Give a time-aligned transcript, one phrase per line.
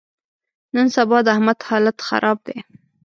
[0.75, 2.57] نن سبا د احمد حالت خراب دی.